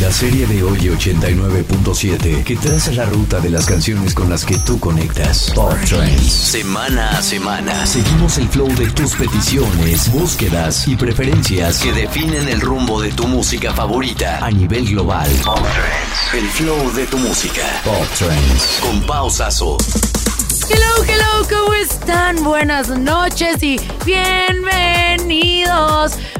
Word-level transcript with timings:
La 0.00 0.10
serie 0.10 0.46
de 0.46 0.62
hoy 0.62 0.78
89.7 0.78 2.42
que 2.42 2.56
traza 2.56 2.90
la 2.92 3.04
ruta 3.04 3.38
de 3.38 3.50
las 3.50 3.66
canciones 3.66 4.14
con 4.14 4.30
las 4.30 4.46
que 4.46 4.56
tú 4.56 4.80
conectas. 4.80 5.52
Pop 5.54 5.74
Trends. 5.86 6.32
Semana 6.32 7.18
a 7.18 7.22
semana. 7.22 7.84
Seguimos 7.84 8.38
el 8.38 8.48
flow 8.48 8.74
de 8.76 8.86
tus 8.92 9.14
peticiones, 9.14 10.10
búsquedas 10.10 10.88
y 10.88 10.96
preferencias 10.96 11.80
que 11.80 11.92
definen 11.92 12.48
el 12.48 12.62
rumbo 12.62 12.98
de 13.02 13.12
tu 13.12 13.26
música 13.26 13.74
favorita 13.74 14.38
a 14.38 14.50
nivel 14.50 14.88
global. 14.88 15.28
Pop 15.44 15.58
Trends. 15.58 16.42
El 16.42 16.48
flow 16.48 16.90
de 16.94 17.06
tu 17.06 17.18
música. 17.18 17.62
Pop 17.84 18.06
Trends. 18.16 18.80
Con 18.80 19.02
pausazo. 19.02 19.76
Hello, 20.70 21.02
hello, 21.06 21.46
¿cómo 21.48 21.72
están? 21.74 22.44
Buenas 22.44 22.88
noches 22.90 23.62
y 23.62 23.80
bienvenidos. 24.04 25.68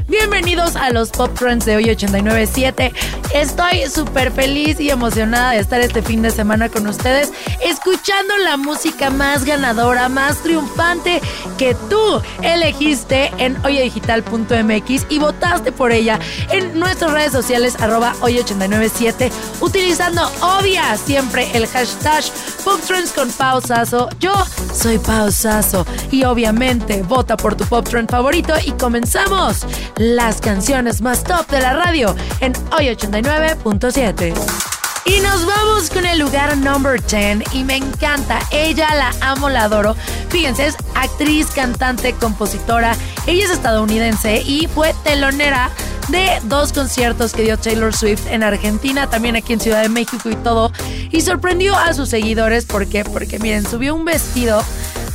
Bienvenidos 0.09 0.75
a 0.75 0.89
los 0.89 1.09
Pop 1.11 1.37
Trends 1.37 1.65
de 1.65 1.75
hoy 1.75 1.89
897. 1.91 2.91
Estoy 3.33 3.85
súper 3.87 4.31
feliz 4.31 4.79
y 4.79 4.89
emocionada 4.89 5.51
de 5.51 5.59
estar 5.59 5.79
este 5.81 6.01
fin 6.01 6.23
de 6.23 6.31
semana 6.31 6.67
con 6.67 6.87
ustedes, 6.87 7.31
escuchando 7.63 8.35
la 8.37 8.57
música 8.57 9.11
más 9.11 9.45
ganadora, 9.45 10.09
más 10.09 10.41
triunfante 10.41 11.21
que 11.59 11.75
tú 11.89 12.21
elegiste 12.41 13.31
en 13.37 13.63
oyedigital.mx 13.63 15.05
y 15.09 15.19
votaste 15.19 15.71
por 15.71 15.91
ella 15.91 16.19
en 16.49 16.79
nuestras 16.79 17.11
redes 17.11 17.31
sociales 17.31 17.75
arroba 17.79 18.15
hoy897, 18.21 19.31
utilizando 19.61 20.27
obvia 20.41 20.97
siempre 20.97 21.47
el 21.53 21.67
hashtag 21.67 22.23
Pop 22.63 22.81
Trends 22.87 23.11
con 23.11 23.29
pausazo. 23.29 24.09
Yo 24.19 24.33
soy 24.73 24.97
pausazo 24.97 25.85
y 26.11 26.25
obviamente 26.25 27.03
vota 27.03 27.37
por 27.37 27.55
tu 27.55 27.63
Pop 27.65 27.87
Trend 27.87 28.09
favorito 28.11 28.53
y 28.65 28.71
comenzamos 28.71 29.65
las 29.95 30.41
canciones 30.41 31.01
más 31.01 31.23
top 31.23 31.47
de 31.47 31.61
la 31.61 31.73
radio 31.73 32.13
en 32.41 32.51
hoy 32.77 32.87
89.7. 32.87 34.33
Y 35.05 35.21
nos 35.21 35.45
vamos 35.45 35.89
con 35.89 36.05
el 36.05 36.19
lugar 36.19 36.55
number 36.57 37.01
10 37.01 37.53
y 37.53 37.63
me 37.63 37.77
encanta, 37.77 38.39
ella 38.51 38.93
la 38.93 39.11
amo, 39.21 39.49
la 39.49 39.63
adoro. 39.63 39.95
Fíjense, 40.27 40.67
es 40.67 40.75
actriz, 40.95 41.47
cantante, 41.47 42.13
compositora, 42.13 42.95
ella 43.25 43.45
es 43.45 43.51
estadounidense 43.51 44.41
y 44.41 44.67
fue 44.67 44.93
telonera 45.03 45.71
de 46.11 46.39
dos 46.43 46.73
conciertos 46.73 47.33
que 47.33 47.43
dio 47.43 47.57
Taylor 47.57 47.95
Swift 47.95 48.27
en 48.27 48.43
Argentina, 48.43 49.09
también 49.09 49.35
aquí 49.35 49.53
en 49.53 49.59
Ciudad 49.59 49.81
de 49.81 49.89
México 49.89 50.29
y 50.29 50.35
todo. 50.35 50.71
Y 51.11 51.21
sorprendió 51.21 51.75
a 51.75 51.93
sus 51.93 52.09
seguidores, 52.09 52.65
¿por 52.65 52.87
qué? 52.87 53.03
Porque 53.03 53.39
miren, 53.39 53.65
subió 53.65 53.95
un 53.95 54.05
vestido 54.05 54.63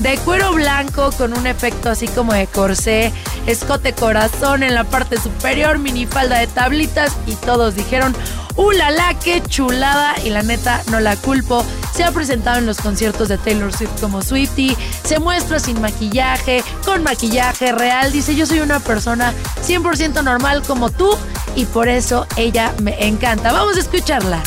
de 0.01 0.17
cuero 0.19 0.53
blanco 0.53 1.11
con 1.12 1.36
un 1.36 1.47
efecto 1.47 1.91
así 1.91 2.09
como 2.09 2.33
de 2.33 2.47
corsé, 2.47 3.12
escote 3.47 3.92
corazón 3.92 4.62
en 4.62 4.75
la 4.75 4.84
parte 4.84 5.20
superior, 5.20 5.78
minifalda 5.78 6.39
de 6.39 6.47
tablitas 6.47 7.12
y 7.27 7.34
todos 7.34 7.75
dijeron, 7.75 8.14
¡Uh, 8.56 8.70
la, 8.70 8.91
la, 8.91 9.19
qué 9.19 9.42
chulada! 9.42 10.14
Y 10.25 10.31
la 10.31 10.42
neta, 10.42 10.83
no 10.91 11.01
la 11.01 11.17
culpo. 11.17 11.64
Se 11.95 12.03
ha 12.03 12.11
presentado 12.11 12.59
en 12.59 12.67
los 12.67 12.78
conciertos 12.78 13.28
de 13.28 13.39
Taylor 13.39 13.73
Swift 13.73 14.00
como 14.00 14.20
Swifty. 14.20 14.77
Se 15.05 15.20
muestra 15.20 15.61
sin 15.61 15.81
maquillaje, 15.81 16.64
con 16.84 17.05
maquillaje 17.05 17.73
real. 17.73 18.11
Dice, 18.11 18.34
yo 18.34 18.47
soy 18.47 18.61
una 18.61 18.81
persona 18.81 19.33
100% 19.64 20.25
normal 20.25 20.62
como 20.67 20.91
tú 20.91 21.17
y 21.55 21.67
por 21.67 21.89
eso 21.89 22.27
ella 22.36 22.75
me 22.83 23.06
encanta. 23.06 23.53
Vamos 23.53 23.77
a 23.77 23.81
escucharla. 23.81 24.42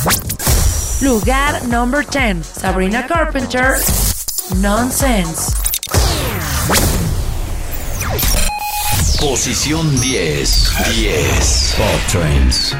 Lugar 1.00 1.66
number 1.67 2.06
10. 2.06 2.45
Sabrina 2.59 3.08
Carpenter. 3.08 3.76
Nonsense. 4.58 5.54
Posición 9.22 10.00
10. 10.02 10.72
10. 10.95 11.76
Pop 11.78 12.11
Trends. 12.11 12.76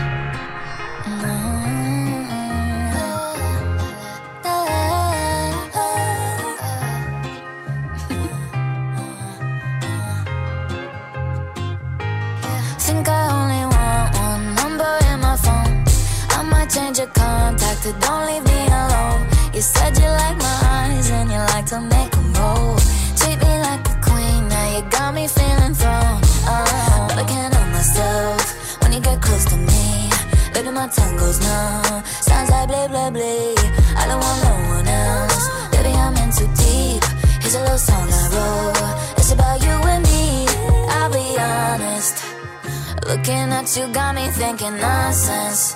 Looking 43.67 43.83
you 43.83 43.94
got 43.94 44.16
me 44.16 44.28
thinking 44.30 44.78
nonsense. 44.78 45.76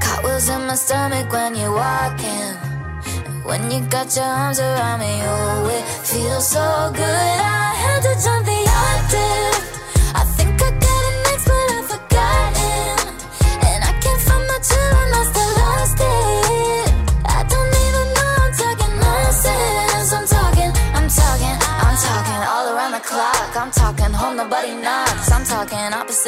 Cartwheels 0.00 0.48
in 0.48 0.66
my 0.68 0.74
stomach 0.76 1.32
when 1.32 1.56
you're 1.56 1.72
walking. 1.72 2.54
When 3.42 3.70
you 3.72 3.80
got 3.88 4.14
your 4.14 4.24
arms 4.24 4.60
around 4.60 5.00
me, 5.00 5.20
oh, 5.24 5.68
it 5.68 5.84
feels 6.06 6.48
so 6.48 6.92
good. 6.94 7.02
I 7.02 7.74
had 7.82 8.02
to 8.02 8.14
jump 8.22 8.46
the 8.46 8.60
octave. 8.70 9.57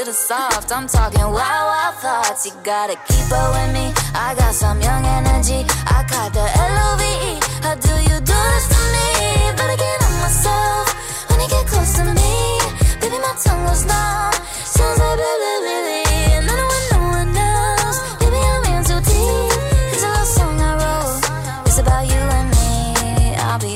Opposite 0.00 0.08
of 0.08 0.14
soft. 0.14 0.72
I'm 0.72 0.86
talking 0.86 1.20
wild, 1.20 1.34
wild 1.34 1.94
thoughts. 1.96 2.46
You 2.46 2.52
gotta 2.62 2.96
keep 3.08 3.32
up 3.32 3.54
with 3.54 3.72
me. 3.74 3.92
I 4.14 4.34
got 4.36 4.54
some 4.54 4.80
young 4.80 5.04
energy. 5.04 5.64
I 5.86 6.04
got 6.08 6.32
the 6.32 6.40
L-O-V-E. 6.40 7.40
How 7.62 7.74
do 7.74 7.94
you 8.08 8.20
do 8.20 8.38
this 8.52 8.66
to 8.72 8.80
me? 8.94 9.06
But 9.56 9.68
I 9.70 9.76
can't 9.76 10.02
myself 10.24 10.86
when 11.28 11.40
you 11.40 11.48
get 11.48 11.66
close 11.66 11.92
to 11.98 12.04
me. 12.04 12.58
Baby, 13.00 13.18
my 13.18 13.34
tongue 13.42 13.66
goes 13.66 13.84
numb. 13.84 14.34
Sounds 14.64 14.98
like 14.98 15.16
blah, 15.18 15.36
blah, 15.40 15.60
blah, 15.60 15.82
blah. 15.82 15.98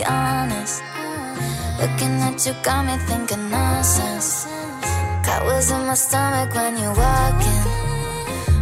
Honest. 0.06 0.82
Looking 1.80 2.20
at 2.20 2.44
you 2.46 2.54
got 2.62 2.84
me 2.84 2.96
thinking 3.06 3.50
nonsense. 3.50 4.43
Cartwheels 5.34 5.70
in 5.72 5.84
my 5.88 5.94
stomach 5.94 6.54
when 6.54 6.78
you're 6.78 6.94
walking. 6.94 7.62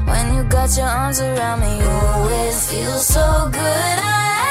When 0.07 0.35
you 0.35 0.43
got 0.45 0.75
your 0.75 0.87
arms 0.87 1.21
around 1.21 1.61
me, 1.61 1.79
you 1.79 1.85
always 1.85 2.71
feel 2.71 2.97
so 2.97 3.51
good. 3.53 3.99
I 4.01 4.42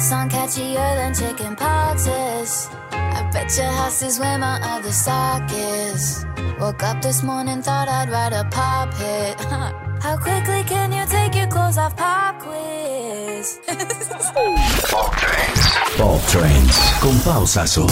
song 0.00 0.30
catchier 0.30 0.90
than 0.96 1.12
chicken 1.12 1.54
poxes. 1.54 2.72
I 2.90 3.30
bet 3.32 3.54
your 3.56 3.66
house 3.66 4.02
is 4.02 4.18
where 4.18 4.38
my 4.38 4.58
other 4.62 4.92
sock 4.92 5.50
is. 5.52 6.24
Woke 6.58 6.82
up 6.82 7.02
this 7.02 7.22
morning, 7.22 7.60
thought 7.60 7.88
I'd 7.88 8.08
write 8.08 8.32
a 8.32 8.44
pop 8.50 8.94
hit. 8.94 9.38
How 10.02 10.16
quickly 10.16 10.64
can 10.64 10.92
you 10.92 11.04
take 11.06 11.34
your 11.34 11.48
clothes 11.48 11.76
off? 11.76 11.94
Pop 11.96 12.40
quiz. 12.40 13.60
Pop 14.90 15.14
Trends. 15.16 15.96
Pop 15.98 16.20
Trends. 16.28 16.78
Con 17.00 17.18
pausazo. 17.20 17.86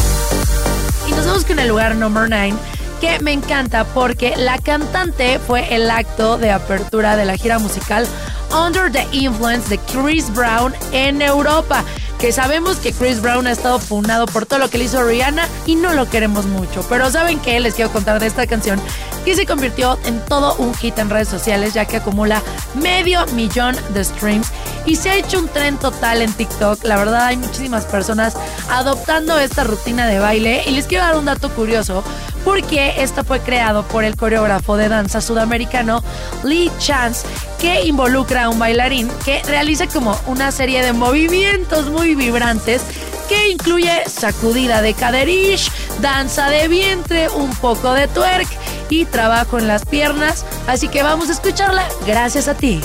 Y 1.06 1.10
nos 1.12 1.26
vamos 1.26 1.44
con 1.44 1.58
el 1.58 1.69
lugar 1.69 1.94
number 1.94 2.28
9, 2.31 2.55
que 3.02 3.20
me 3.20 3.32
encanta 3.32 3.84
porque 3.84 4.34
la 4.37 4.56
cantante 4.58 5.38
fue 5.38 5.75
el 5.75 5.90
acto 5.90 6.38
de 6.38 6.52
apertura 6.52 7.16
de 7.16 7.26
la 7.26 7.37
gira 7.37 7.58
musical 7.58 8.06
Under 8.52 8.90
the 8.90 9.06
Influence 9.12 9.68
de 9.68 9.78
Chris 9.78 10.32
Brown 10.32 10.74
en 10.92 11.22
Europa. 11.22 11.84
que 12.18 12.32
sabemos 12.32 12.78
que 12.78 12.92
Chris 12.92 13.20
Brown 13.20 13.46
ha 13.46 13.52
estado 13.52 13.78
funado 13.78 14.26
por 14.26 14.44
todo 14.44 14.58
lo 14.58 14.68
que 14.68 14.76
le 14.76 14.84
hizo 14.84 15.04
Rihanna 15.04 15.46
y 15.66 15.76
no 15.76 15.94
lo 15.94 16.10
queremos 16.10 16.46
mucho. 16.46 16.84
Pero 16.88 17.10
¿saben 17.10 17.38
qué? 17.38 17.60
Les 17.60 17.74
quiero 17.74 17.92
contar 17.92 18.18
de 18.18 18.26
esta 18.26 18.46
canción 18.46 18.80
que 19.24 19.36
se 19.36 19.46
convirtió 19.46 19.98
en 20.04 20.18
todo 20.24 20.56
un 20.56 20.74
hit 20.74 20.98
en 20.98 21.10
redes 21.10 21.28
sociales 21.28 21.74
ya 21.74 21.84
que 21.84 21.98
acumula 21.98 22.42
medio 22.74 23.24
millón 23.28 23.76
de 23.94 24.04
streams 24.04 24.48
y 24.84 24.96
se 24.96 25.10
ha 25.10 25.16
hecho 25.16 25.38
un 25.38 25.48
tren 25.48 25.76
total 25.78 26.22
en 26.22 26.32
TikTok. 26.32 26.82
La 26.84 26.96
verdad 26.96 27.26
hay 27.26 27.36
muchísimas 27.36 27.84
personas 27.84 28.34
adoptando 28.70 29.38
esta 29.38 29.62
rutina 29.62 30.06
de 30.06 30.18
baile 30.18 30.62
y 30.66 30.72
les 30.72 30.86
quiero 30.86 31.04
dar 31.04 31.16
un 31.16 31.26
dato 31.26 31.50
curioso 31.50 32.02
porque 32.48 33.02
esto 33.02 33.24
fue 33.24 33.40
creado 33.40 33.82
por 33.82 34.04
el 34.04 34.16
coreógrafo 34.16 34.78
de 34.78 34.88
danza 34.88 35.20
sudamericano 35.20 36.02
Lee 36.44 36.72
Chance 36.78 37.26
que 37.60 37.84
involucra 37.84 38.44
a 38.44 38.48
un 38.48 38.58
bailarín 38.58 39.10
que 39.22 39.42
realiza 39.42 39.86
como 39.86 40.18
una 40.26 40.50
serie 40.50 40.82
de 40.82 40.94
movimientos 40.94 41.90
muy 41.90 42.14
vibrantes 42.14 42.80
que 43.28 43.50
incluye 43.50 44.02
sacudida 44.08 44.80
de 44.80 44.94
caderish, 44.94 45.70
danza 46.00 46.48
de 46.48 46.68
vientre, 46.68 47.28
un 47.28 47.54
poco 47.56 47.92
de 47.92 48.08
twerk 48.08 48.48
y 48.88 49.04
trabajo 49.04 49.58
en 49.58 49.68
las 49.68 49.84
piernas. 49.84 50.46
Así 50.66 50.88
que 50.88 51.02
vamos 51.02 51.28
a 51.28 51.32
escucharla 51.32 51.86
gracias 52.06 52.48
a 52.48 52.54
ti. 52.54 52.80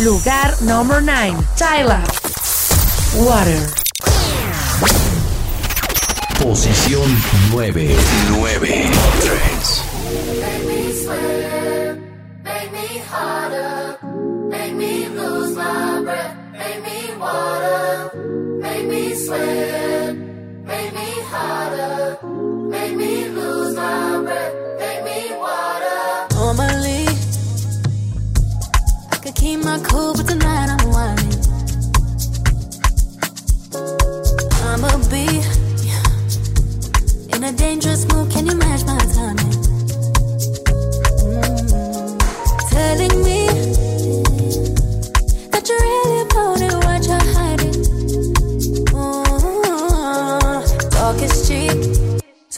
Lugar 0.00 0.54
number 0.62 1.02
9. 1.02 1.36
Tyler. 1.58 2.00
Water. 3.16 3.79
Posición 6.42 7.06
9. 7.52 7.96
9. 8.30 8.90
Trends. 9.22 9.84
Make 10.40 10.64
me 10.66 10.92
sweat, 10.92 11.98
make 12.42 12.72
me 12.72 12.98
harder, 13.10 13.98
make 14.48 14.72
me 14.74 15.06
lose 15.08 15.54
my 15.54 16.00
breath, 16.02 16.36
make 16.52 16.82
me 16.82 17.14
water, 17.18 18.10
make 18.62 18.86
me 18.86 19.14
sweat, 19.14 20.16
make 20.64 20.92
me 20.94 21.10
harder, 21.30 22.18
make 22.70 22.96
me 22.96 23.28
lose 23.28 23.76
my 23.76 24.22
breath, 24.24 24.54
make 24.78 25.04
me 25.04 25.36
water. 25.36 26.26
Normally, 26.34 27.06
I 29.12 29.16
could 29.22 29.34
keep 29.34 29.62
my 29.62 29.78
cool, 29.80 30.14
but 30.14 30.26
tonight 30.26 30.39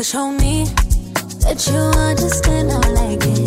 show 0.03 0.33
me 0.33 0.65
that 1.45 1.65
you 1.71 1.79
understand 1.79 2.73
I 2.73 2.81
like 2.91 3.23
it. 3.23 3.42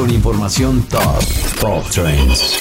Con 0.00 0.10
información 0.10 0.82
top. 0.84 1.22
Pop 1.60 1.84
Trends. 1.90 2.58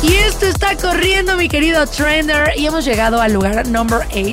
Y 0.00 0.14
esto 0.14 0.46
está 0.46 0.76
corriendo, 0.76 1.36
mi 1.36 1.48
querido 1.48 1.84
Trender. 1.88 2.52
Y 2.56 2.66
hemos 2.66 2.84
llegado 2.84 3.20
al 3.20 3.32
lugar 3.32 3.66
number 3.66 4.06
8. 4.12 4.32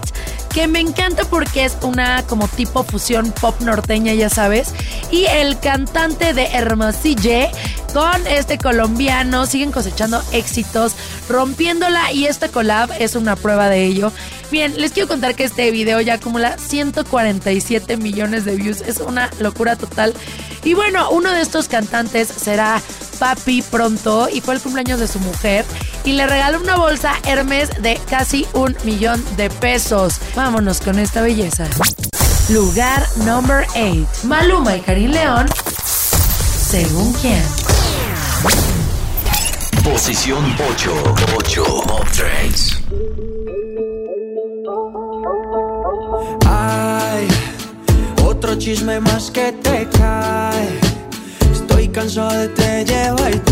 Que 0.54 0.68
me 0.68 0.80
encanta 0.80 1.26
porque 1.26 1.66
es 1.66 1.76
una 1.82 2.22
como 2.28 2.48
tipo 2.48 2.84
fusión 2.84 3.34
pop 3.42 3.60
norteña, 3.62 4.14
ya 4.14 4.30
sabes. 4.30 4.76
Y 5.10 5.26
el 5.26 5.60
cantante 5.60 6.36
de 6.36 6.46
Hermosille 6.46 7.50
con 7.96 8.28
este 8.28 8.60
colombiano 8.60 9.48
siguen 9.48 9.72
cosechando 9.72 10.22
éxitos, 10.34 10.96
rompiéndola. 11.30 12.12
Y 12.14 12.28
esta 12.28 12.48
collab 12.50 12.92
es 13.00 13.16
una 13.16 13.36
prueba 13.36 13.70
de 13.70 13.86
ello. 13.86 14.12
Bien, 14.52 14.80
les 14.80 14.92
quiero 14.92 15.08
contar 15.08 15.34
que 15.34 15.46
este 15.46 15.72
video 15.72 16.00
ya 16.00 16.14
acumula 16.14 16.60
147 16.60 17.98
millones 17.98 18.46
de 18.46 18.56
views. 18.56 18.82
Es 18.82 19.00
una 19.00 19.32
locura 19.40 19.76
total. 19.76 20.14
Y 20.66 20.74
bueno, 20.74 21.10
uno 21.12 21.32
de 21.32 21.42
estos 21.42 21.70
cantantes 21.70 22.28
será 22.28 22.82
Papi 23.20 23.62
pronto 23.62 24.28
y 24.30 24.42
fue 24.42 24.56
el 24.56 24.62
cumpleaños 24.62 25.00
de 25.00 25.08
su 25.08 25.20
mujer 25.20 25.64
y 26.04 26.14
le 26.14 26.28
regaló 26.28 26.60
una 26.60 26.76
bolsa 26.76 27.14
Hermes 27.26 27.70
de 27.82 28.00
casi 28.10 28.46
un 28.54 28.76
millón 28.84 29.24
de 29.38 29.50
pesos. 29.50 30.16
Vámonos 30.36 30.82
con 30.82 31.00
esta 31.00 31.22
belleza. 31.22 31.68
Lugar 32.50 33.08
number 33.26 33.66
8. 33.76 34.08
Maluma 34.24 34.76
y 34.76 34.82
Karim 34.82 35.12
León. 35.12 35.48
Según 36.70 37.14
quién. 37.14 37.44
Posición 39.84 40.56
8. 40.72 40.92
8. 41.38 41.64
Pop 41.88 42.06
Trends. 42.12 42.80
Ay, 46.48 47.28
otro 48.24 48.56
chisme 48.56 49.00
más 49.00 49.32
que 49.32 49.52
te 49.52 49.88
cae. 49.90 50.55
Cansado 52.06 52.38
de 52.38 52.48
te 52.50 52.86
y 53.32 53.45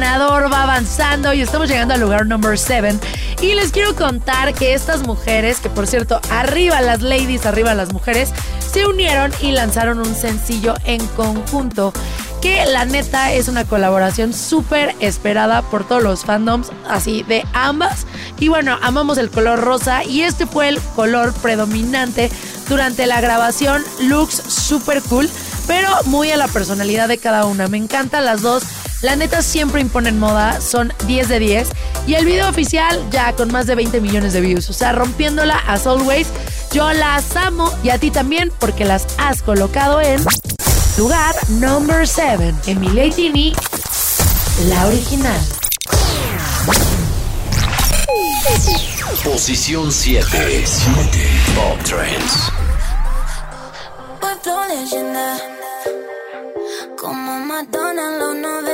ganador 0.00 0.50
va 0.50 0.62
avanzando 0.62 1.34
y 1.34 1.42
estamos 1.42 1.68
llegando 1.68 1.92
al 1.92 2.00
lugar 2.00 2.26
number 2.26 2.58
7. 2.58 2.98
Y 3.42 3.52
les 3.54 3.70
quiero 3.70 3.94
contar 3.94 4.54
que 4.54 4.72
estas 4.72 5.02
mujeres, 5.02 5.60
que 5.60 5.68
por 5.68 5.86
cierto, 5.86 6.22
arriba 6.30 6.80
las 6.80 7.02
ladies, 7.02 7.44
arriba 7.44 7.74
las 7.74 7.92
mujeres, 7.92 8.32
se 8.60 8.86
unieron 8.86 9.30
y 9.42 9.52
lanzaron 9.52 9.98
un 9.98 10.14
sencillo 10.14 10.74
en 10.84 11.06
conjunto. 11.08 11.92
Que 12.40 12.64
la 12.64 12.86
neta 12.86 13.34
es 13.34 13.48
una 13.48 13.66
colaboración 13.66 14.32
súper 14.32 14.96
esperada 15.00 15.60
por 15.60 15.86
todos 15.86 16.02
los 16.02 16.24
fandoms, 16.24 16.72
así 16.88 17.22
de 17.22 17.44
ambas. 17.52 18.06
Y 18.38 18.48
bueno, 18.48 18.78
amamos 18.80 19.18
el 19.18 19.28
color 19.28 19.60
rosa 19.60 20.02
y 20.02 20.22
este 20.22 20.46
fue 20.46 20.70
el 20.70 20.80
color 20.96 21.34
predominante 21.34 22.30
durante 22.70 23.06
la 23.06 23.20
grabación. 23.20 23.84
Looks 24.00 24.42
súper 24.48 25.02
cool 25.02 25.28
pero 25.70 25.88
muy 26.06 26.32
a 26.32 26.36
la 26.36 26.48
personalidad 26.48 27.06
de 27.06 27.18
cada 27.18 27.44
una. 27.44 27.68
Me 27.68 27.76
encantan 27.76 28.24
las 28.24 28.42
dos. 28.42 28.64
La 29.02 29.16
neta 29.16 29.42
siempre 29.42 29.80
imponen 29.80 30.18
moda, 30.18 30.60
son 30.60 30.92
10 31.06 31.28
de 31.28 31.38
10. 31.38 31.68
Y 32.06 32.14
el 32.14 32.24
video 32.24 32.48
oficial 32.48 33.02
ya 33.10 33.32
con 33.32 33.50
más 33.50 33.66
de 33.66 33.74
20 33.74 34.00
millones 34.00 34.32
de 34.32 34.40
views. 34.40 34.68
O 34.68 34.72
sea, 34.72 34.92
rompiéndola 34.92 35.56
as 35.66 35.86
always. 35.86 36.28
Yo 36.72 36.92
las 36.92 37.34
amo 37.36 37.72
y 37.82 37.90
a 37.90 37.98
ti 37.98 38.10
también 38.10 38.52
porque 38.58 38.84
las 38.84 39.06
has 39.18 39.42
colocado 39.42 40.00
en 40.00 40.22
lugar 40.98 41.34
number 41.48 42.06
7. 42.06 42.54
Emilia 42.66 43.10
Tini, 43.10 43.54
la 44.68 44.86
original. 44.86 45.40
Posición 49.24 49.90
7. 49.90 50.64
7. 50.66 51.28
Pop 51.54 51.82
Trends. 51.84 52.50
Flow 54.42 54.60
leyenda 54.68 55.38
Como 56.96 57.40
Madonna 57.40 58.02
en 58.08 58.18
los 58.18 58.34
90 58.36 58.69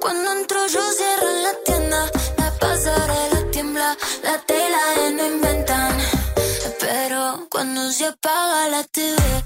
Cuando 0.00 0.32
entro 0.32 0.66
yo 0.66 0.80
cierro 0.92 1.30
la 1.44 1.54
tienda 1.64 2.10
La 2.38 2.50
pasarela 2.58 3.50
tiembla 3.52 3.96
La 4.24 4.38
tela 4.38 4.78
no 5.12 5.26
inventan. 5.26 5.96
Pero 6.80 7.46
cuando 7.50 7.92
se 7.92 8.06
apaga 8.06 8.68
la 8.68 8.82
TV 8.84 9.45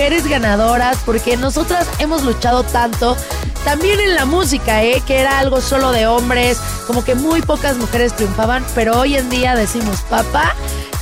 mujeres 0.00 0.26
ganadoras 0.26 0.96
porque 1.04 1.36
nosotras 1.36 1.86
hemos 1.98 2.22
luchado 2.22 2.62
tanto. 2.62 3.18
También 3.66 4.00
en 4.00 4.14
la 4.14 4.24
música, 4.24 4.82
¿eh? 4.82 5.02
que 5.06 5.20
era 5.20 5.38
algo 5.38 5.60
solo 5.60 5.92
de 5.92 6.06
hombres, 6.06 6.58
como 6.86 7.04
que 7.04 7.14
muy 7.14 7.42
pocas 7.42 7.76
mujeres 7.76 8.16
triunfaban, 8.16 8.64
pero 8.74 8.98
hoy 8.98 9.16
en 9.16 9.28
día 9.28 9.54
decimos, 9.54 10.00
papá, 10.08 10.54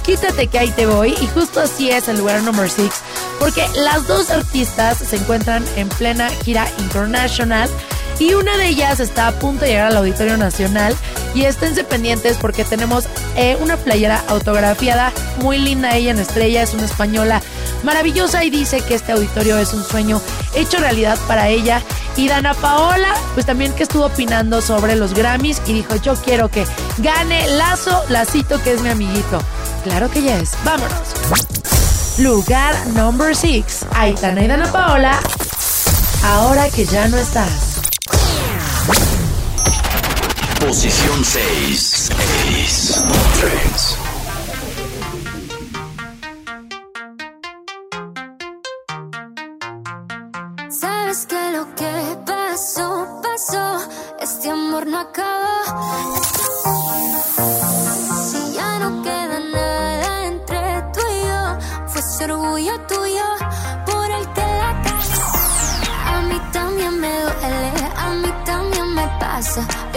quítate 0.03 0.49
que 0.49 0.59
ahí 0.59 0.71
te 0.73 0.87
voy. 0.87 1.15
Y 1.21 1.29
justo 1.29 1.61
así 1.61 1.89
es 1.93 2.09
el 2.09 2.19
lugar 2.19 2.43
número 2.43 2.69
6, 2.69 2.91
porque 3.39 3.65
las 3.77 4.09
dos 4.09 4.31
artistas 4.31 4.99
se 4.99 5.15
encuentran 5.15 5.65
en 5.77 5.89
plena 5.91 6.29
gira 6.31 6.67
internacional 6.79 7.71
y 8.19 8.35
una 8.35 8.57
de 8.57 8.67
ellas 8.67 8.99
está 8.99 9.29
a 9.29 9.39
punto 9.39 9.65
de 9.65 9.71
llegar 9.71 9.87
al 9.87 9.97
Auditorio 9.97 10.37
Nacional 10.37 10.97
y 11.37 11.45
esténse 11.45 11.85
pendientes 11.85 12.37
porque 12.37 12.65
tenemos 12.65 13.05
eh, 13.37 13.57
una 13.61 13.77
playera 13.77 14.25
autografiada 14.27 15.13
muy 15.41 15.59
linda 15.59 15.95
ella 15.95 16.11
en 16.11 16.19
estrella, 16.19 16.63
es 16.63 16.75
una 16.75 16.87
española 16.87 17.41
maravillosa 17.83 18.45
y 18.45 18.51
dice 18.51 18.81
que 18.81 18.95
este 18.95 19.13
auditorio 19.13 19.59
es 19.59 19.73
un 19.73 19.85
sueño 19.85 20.21
hecho 20.55 20.79
realidad 20.79 21.19
para 21.27 21.49
ella. 21.49 21.83
Y 22.17 22.29
Dana 22.29 22.55
Paola, 22.55 23.15
pues 23.35 23.47
también 23.47 23.73
que 23.73 23.85
estuvo 23.85 24.07
opinando 24.07 24.61
sobre 24.61 24.97
los 24.97 25.15
Grammys 25.15 25.63
y 25.67 25.73
dijo, 25.73 25.97
yo 25.97 26.15
quiero 26.17 26.51
que 26.51 26.67
gane 26.99 27.47
Lazo 27.57 28.03
Lacito, 28.09 28.61
que 28.63 28.73
es 28.73 28.83
mi 28.83 28.89
amiguito. 28.89 29.41
Claro 29.85 30.11
que 30.11 30.23
ya 30.23 30.39
es. 30.39 30.53
Vámonos. 30.65 30.99
Lugar 32.19 32.75
number 32.89 33.37
6. 33.37 33.87
Aitana 33.95 34.43
y 34.43 34.49
Dana 34.49 34.71
Paola. 34.73 35.21
Ahora 36.25 36.69
que 36.71 36.85
ya 36.85 37.07
no 37.07 37.17
estás. 37.17 37.81
Posición 40.61 41.25
6. 41.25 42.11
6. 42.49 43.03
3. 43.41 44.08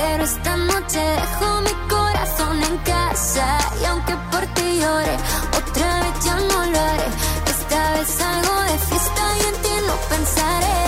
Pero 0.01 0.23
esta 0.23 0.57
noche 0.57 0.99
dejo 0.99 1.61
mi 1.61 1.73
corazón 1.87 2.63
en 2.69 2.77
casa. 2.79 3.47
Y 3.79 3.85
aunque 3.85 4.15
por 4.31 4.43
ti 4.55 4.79
llore, 4.81 5.15
otra 5.59 5.89
vez 6.01 6.25
ya 6.25 6.35
no 6.49 6.59
lo 6.73 6.79
haré. 6.89 7.09
Esta 7.53 7.81
vez 7.93 8.07
salgo 8.19 8.55
de 8.69 8.77
fiesta 8.87 9.23
y 9.39 9.41
en 9.51 9.55
ti 9.63 9.73
no 9.87 9.95
pensaré. 10.11 10.81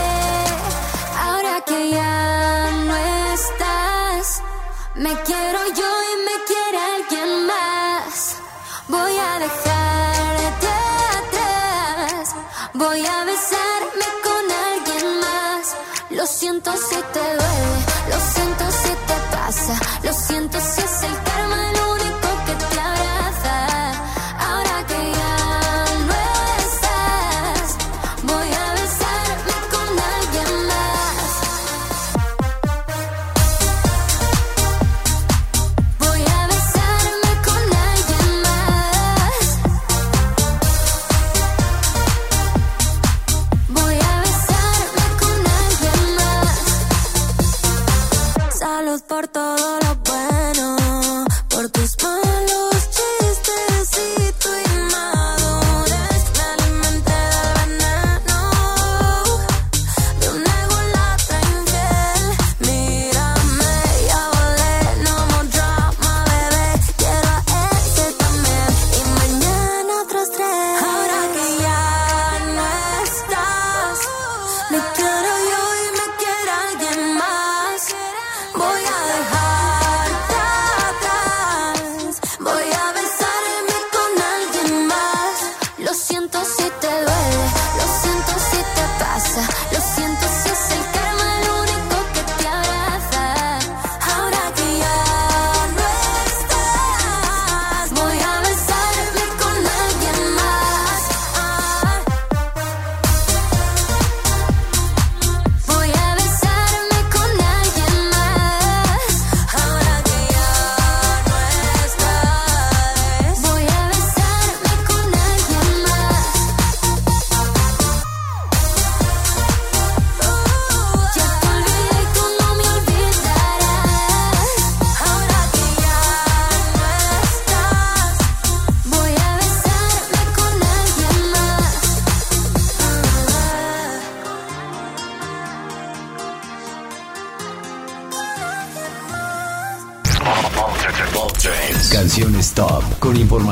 Ahora 1.26 1.54
que 1.68 1.80
ya 1.92 2.72
no 2.88 2.96
estás, 3.38 4.42
me 4.96 5.14
quiero 5.28 5.60
yo 5.80 5.92
y 6.12 6.14
me 6.28 6.36
quiere 6.50 6.80
alguien 6.96 7.30
más. 7.54 8.38
Voy 8.88 9.16
a 9.30 9.32
dejarte 9.46 10.72
atrás, 11.20 12.36
voy 12.74 13.06
a 13.16 13.18
besarme 13.32 14.08
con 14.28 14.44
alguien 14.72 15.06
más. 15.26 15.76
Lo 16.10 16.26
siento 16.26 16.72
si 16.90 17.00
te 17.14 17.43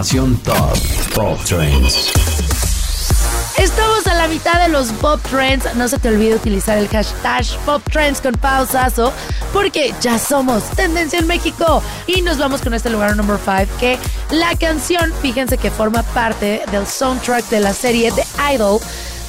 top. 0.01 0.77
Pop 1.13 1.39
Trends. 1.45 2.11
Estamos 3.59 4.07
a 4.07 4.15
la 4.15 4.27
mitad 4.27 4.59
de 4.59 4.69
los 4.69 4.91
Pop 4.93 5.19
Trends. 5.29 5.75
No 5.75 5.87
se 5.87 5.99
te 5.99 6.09
olvide 6.09 6.33
utilizar 6.33 6.79
el 6.79 6.87
hashtag 6.87 7.45
Pop 7.65 7.83
Trends 7.91 8.19
con 8.19 8.33
pausazo 8.33 9.13
porque 9.53 9.93
ya 10.01 10.17
somos 10.17 10.63
tendencia 10.71 11.19
en 11.19 11.27
México. 11.27 11.83
Y 12.07 12.23
nos 12.23 12.39
vamos 12.39 12.61
con 12.61 12.73
este 12.73 12.89
lugar 12.89 13.15
número 13.15 13.37
5 13.37 13.77
que 13.79 13.99
la 14.31 14.55
canción, 14.55 15.13
fíjense 15.21 15.59
que 15.59 15.69
forma 15.69 16.01
parte 16.01 16.63
del 16.71 16.87
soundtrack 16.87 17.49
de 17.49 17.59
la 17.59 17.73
serie 17.73 18.11
The 18.11 18.55
Idol, 18.55 18.79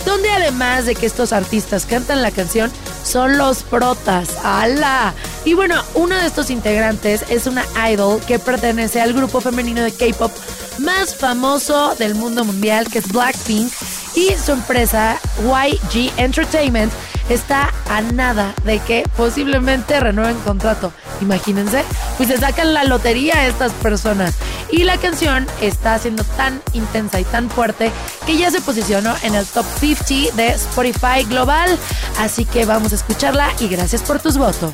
donde 0.06 0.30
además 0.30 0.86
de 0.86 0.94
que 0.94 1.04
estos 1.04 1.34
artistas 1.34 1.84
cantan 1.84 2.22
la 2.22 2.30
canción, 2.30 2.72
son 3.04 3.36
los 3.36 3.62
protas. 3.62 4.30
¡Hala! 4.42 5.12
Y 5.44 5.54
bueno, 5.54 5.82
uno 5.94 6.14
de 6.16 6.26
estos 6.26 6.50
integrantes 6.50 7.24
es 7.28 7.46
una 7.46 7.64
idol 7.90 8.20
que 8.20 8.38
pertenece 8.38 9.00
al 9.00 9.12
grupo 9.12 9.40
femenino 9.40 9.82
de 9.82 9.92
K-pop 9.92 10.30
más 10.78 11.14
famoso 11.16 11.94
del 11.96 12.14
mundo 12.14 12.44
mundial, 12.44 12.88
que 12.88 12.98
es 12.98 13.08
Blackpink, 13.12 13.72
y 14.14 14.30
su 14.36 14.52
empresa 14.52 15.18
YG 15.40 16.12
Entertainment 16.16 16.92
está 17.32 17.70
a 17.88 18.00
nada 18.00 18.54
de 18.64 18.78
que 18.80 19.04
posiblemente 19.16 19.98
renueven 20.00 20.38
contrato. 20.40 20.92
Imagínense, 21.20 21.84
pues 22.16 22.28
se 22.28 22.38
sacan 22.38 22.74
la 22.74 22.84
lotería 22.84 23.36
a 23.38 23.46
estas 23.46 23.72
personas. 23.72 24.34
Y 24.70 24.84
la 24.84 24.96
canción 24.96 25.46
está 25.60 25.98
siendo 25.98 26.24
tan 26.24 26.62
intensa 26.72 27.20
y 27.20 27.24
tan 27.24 27.50
fuerte 27.50 27.90
que 28.26 28.36
ya 28.36 28.50
se 28.50 28.60
posicionó 28.60 29.14
en 29.22 29.34
el 29.34 29.46
top 29.46 29.66
50 29.80 30.36
de 30.36 30.48
Spotify 30.48 31.24
Global. 31.28 31.78
Así 32.18 32.44
que 32.44 32.64
vamos 32.64 32.92
a 32.92 32.96
escucharla 32.96 33.48
y 33.60 33.68
gracias 33.68 34.02
por 34.02 34.20
tus 34.20 34.36
votos. 34.38 34.72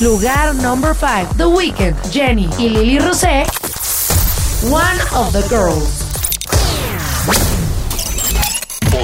Lugar 0.00 0.54
number 0.56 0.94
5, 0.94 1.34
The 1.36 1.46
Weeknd, 1.46 2.10
Jenny 2.10 2.48
y 2.58 2.68
Lily 2.68 2.98
Rosé. 2.98 3.44
One 4.70 5.00
of 5.12 5.32
the 5.32 5.42
Girls. 5.48 6.05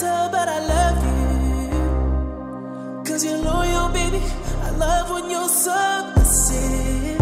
tell, 0.00 0.30
but 0.30 0.48
I 0.48 0.60
love 0.74 0.98
you. 1.06 1.18
Cause 3.04 3.22
you're 3.24 3.42
loyal, 3.52 3.88
baby. 3.90 4.20
I 4.62 4.70
love 4.70 5.10
when 5.10 5.30
you're 5.30 5.48
submissive. 5.48 7.20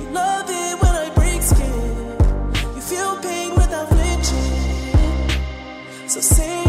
You 0.00 0.08
love 0.10 0.46
it 0.48 0.74
when 0.82 0.94
I 1.04 1.08
break 1.14 1.40
skin. 1.42 2.16
You 2.74 2.82
feel 2.90 3.16
pain 3.26 3.50
without 3.54 3.88
flinching. 3.88 4.54
So 6.08 6.20
say 6.20 6.65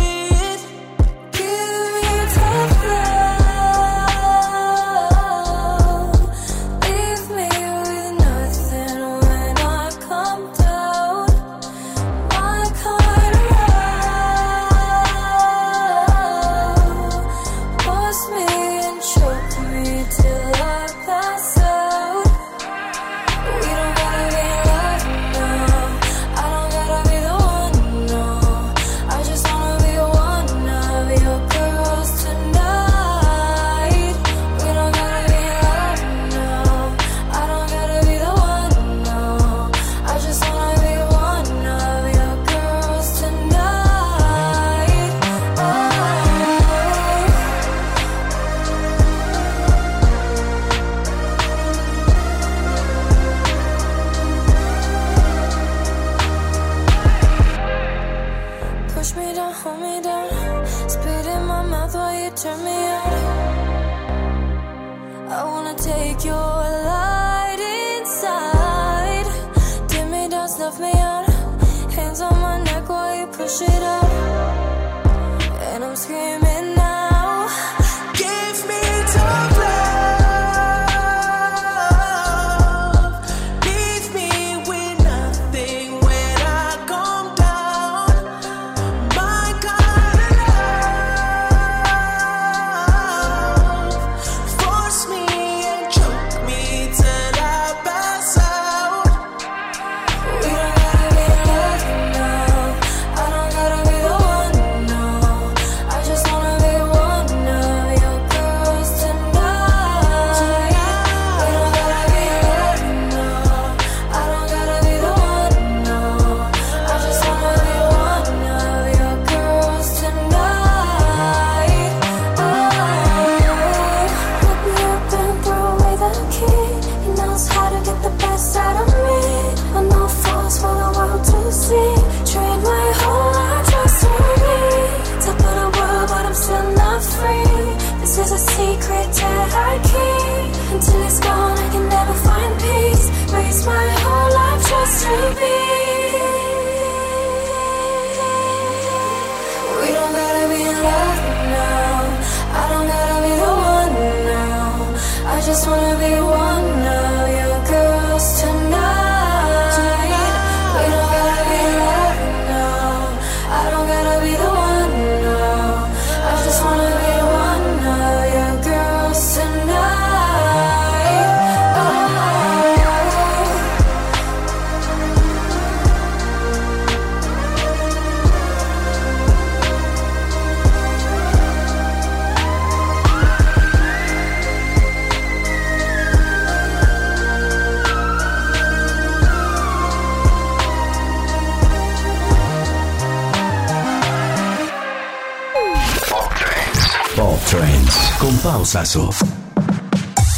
Trends 197.49 197.95
con 198.19 198.37
pausazo. 198.39 199.09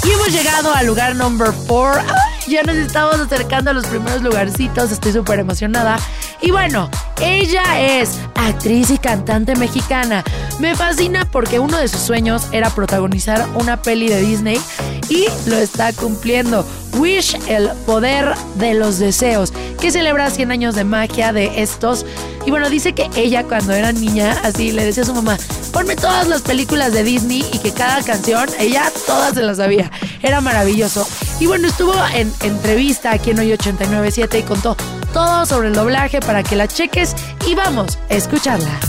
Y 0.03 0.11
hemos 0.11 0.27
llegado 0.31 0.71
al 0.73 0.85
lugar 0.85 1.15
number 1.15 1.49
4. 1.67 2.03
Ya 2.47 2.61
nos 2.61 2.75
estamos 2.75 3.19
acercando 3.19 3.71
a 3.71 3.73
los 3.73 3.87
primeros 3.87 4.21
lugarcitos. 4.21 4.91
Estoy 4.91 5.13
súper 5.13 5.39
emocionada. 5.39 5.97
Y 6.39 6.51
bueno, 6.51 6.89
ella 7.19 7.79
es 7.79 8.19
actriz 8.35 8.91
y 8.91 8.99
cantante 8.99 9.55
mexicana. 9.55 10.23
Me 10.59 10.75
fascina 10.75 11.25
porque 11.25 11.59
uno 11.59 11.77
de 11.77 11.87
sus 11.87 12.01
sueños 12.01 12.47
era 12.51 12.69
protagonizar 12.69 13.47
una 13.55 13.81
peli 13.81 14.07
de 14.07 14.21
Disney 14.21 14.61
y 15.09 15.25
lo 15.47 15.55
está 15.55 15.91
cumpliendo. 15.93 16.63
Wish, 16.93 17.37
el 17.47 17.69
poder 17.85 18.33
de 18.55 18.73
los 18.73 18.99
deseos, 18.99 19.53
que 19.79 19.91
celebra 19.91 20.29
100 20.29 20.51
años 20.51 20.75
de 20.75 20.83
magia 20.83 21.31
de 21.31 21.61
estos. 21.61 22.05
Y 22.45 22.51
bueno, 22.51 22.69
dice 22.69 22.93
que 22.93 23.09
ella 23.15 23.43
cuando 23.43 23.73
era 23.73 23.91
niña, 23.91 24.39
así 24.43 24.71
le 24.71 24.85
decía 24.85 25.03
a 25.03 25.05
su 25.05 25.13
mamá, 25.13 25.37
ponme 25.71 25.95
todas 25.95 26.27
las 26.27 26.41
películas 26.41 26.93
de 26.93 27.03
Disney 27.03 27.45
y 27.53 27.59
que 27.59 27.71
cada 27.71 28.01
canción, 28.03 28.49
ella 28.59 28.91
todas 29.05 29.33
se 29.33 29.41
las 29.41 29.57
sabía. 29.57 29.91
Era 30.21 30.41
maravilloso. 30.41 31.07
Y 31.39 31.45
bueno, 31.45 31.67
estuvo 31.67 31.93
en 32.13 32.33
entrevista 32.41 33.11
aquí 33.11 33.31
en 33.31 33.39
hoy 33.39 33.53
897 33.53 34.39
y 34.39 34.43
contó 34.43 34.75
todo 35.13 35.45
sobre 35.45 35.69
el 35.69 35.73
doblaje 35.73 36.19
para 36.19 36.43
que 36.43 36.55
la 36.55 36.67
cheques 36.67 37.15
y 37.47 37.55
vamos 37.55 37.97
a 38.09 38.15
escucharla. 38.15 38.79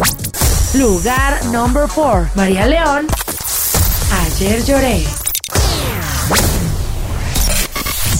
Lugar 0.74 1.44
number 1.46 1.84
4, 1.92 2.30
María 2.34 2.66
León. 2.66 3.06
Ayer 4.12 4.64
lloré. 4.64 5.19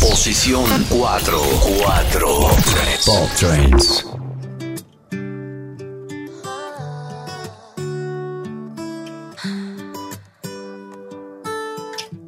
Posición 0.00 0.64
4. 0.88 1.40
4. 1.84 2.28
Pop 3.06 3.28
Trends. 3.38 4.04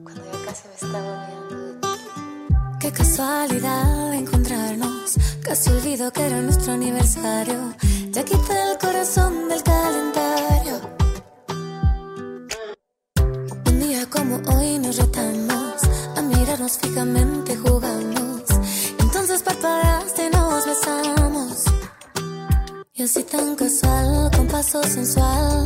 Cuando 0.04 0.22
ya 0.24 0.38
casi 0.46 0.68
me 0.68 0.74
estaba 0.74 1.24
olvidando 1.24 1.56
de 1.56 1.72
ti. 1.72 2.78
Qué 2.80 2.92
casualidad 2.92 4.14
encontrarnos. 4.14 5.16
Casi 5.42 5.70
olvido 5.70 6.12
que 6.12 6.22
era 6.26 6.40
nuestro 6.40 6.72
aniversario. 6.74 7.74
Ya 8.10 8.22
quité 8.24 8.70
el 8.70 8.78
corazón 8.78 9.48
del 9.48 9.62
calendario. 9.62 10.11
Fijamente 16.78 17.56
jugamos. 17.56 18.42
Entonces 18.98 19.42
parpadeaste 19.42 20.26
y 20.26 20.30
nos 20.30 20.66
besamos. 20.66 21.64
Y 22.94 23.02
así 23.02 23.22
tan 23.24 23.56
casual, 23.56 24.30
con 24.36 24.46
paso 24.48 24.82
sensual, 24.82 25.64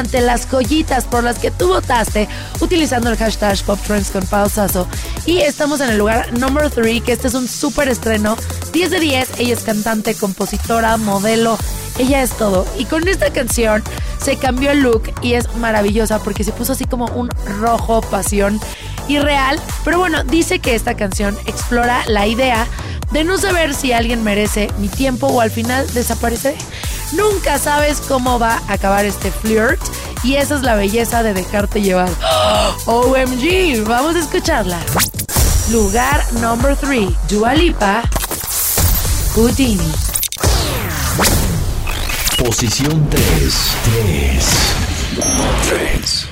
triunfante, 0.00 0.20
las 0.20 0.46
joyitas 0.46 1.04
por 1.04 1.24
las 1.24 1.38
que 1.38 1.50
tú 1.50 1.68
votaste 1.68 2.28
utilizando 2.60 3.10
el 3.10 3.16
hashtag 3.16 3.58
Pop 3.64 3.78
Trends 3.86 4.10
con 4.10 4.24
pausazo. 4.26 4.86
Y 5.26 5.38
estamos 5.38 5.80
en 5.80 5.90
el 5.90 5.98
lugar 5.98 6.32
number 6.38 6.70
3, 6.70 7.02
que 7.02 7.12
este 7.12 7.28
es 7.28 7.34
un 7.34 7.48
súper 7.48 7.88
estreno. 7.88 8.36
10 8.72 8.90
de 8.90 9.00
10, 9.00 9.40
ella 9.40 9.54
es 9.54 9.62
cantante, 9.62 10.14
compositora, 10.14 10.96
modelo, 10.96 11.58
ella 11.98 12.22
es 12.22 12.30
todo. 12.32 12.66
Y 12.78 12.84
con 12.84 13.06
esta 13.08 13.30
canción 13.32 13.82
se 14.22 14.36
cambió 14.36 14.70
el 14.70 14.80
look 14.80 15.02
y 15.22 15.34
es 15.34 15.54
maravillosa 15.56 16.18
porque 16.20 16.44
se 16.44 16.52
puso 16.52 16.72
así 16.72 16.84
como 16.84 17.06
un 17.06 17.28
rojo 17.58 18.00
pasión 18.00 18.60
irreal. 19.08 19.60
Pero 19.84 19.98
bueno, 19.98 20.24
dice 20.24 20.58
que 20.60 20.74
esta 20.74 20.94
canción 20.94 21.36
explora 21.46 22.02
la 22.06 22.26
idea 22.26 22.66
de 23.12 23.24
no 23.24 23.38
saber 23.38 23.74
si 23.74 23.92
alguien 23.92 24.22
merece 24.22 24.68
mi 24.78 24.88
tiempo 24.88 25.26
o 25.26 25.40
al 25.40 25.50
final 25.50 25.86
desapareceré. 25.92 26.56
Nunca 27.12 27.58
sabes 27.58 28.00
cómo 28.00 28.38
va 28.38 28.60
a 28.68 28.72
acabar 28.74 29.04
este 29.04 29.30
flirt 29.30 29.80
y 30.22 30.36
esa 30.36 30.56
es 30.56 30.62
la 30.62 30.74
belleza 30.74 31.22
de 31.22 31.34
dejarte 31.34 31.82
llevar. 31.82 32.10
¡Oh, 32.86 33.00
OMG, 33.12 33.84
vamos 33.86 34.16
a 34.16 34.20
escucharla. 34.20 34.78
Lugar 35.70 36.24
number 36.34 36.76
3, 36.76 37.08
Dua 37.28 37.54
Lipa, 37.54 38.02
Houdini. 39.34 39.92
Posición 42.38 43.08
3, 43.10 43.22
3, 44.02 44.44
3. 45.68 46.29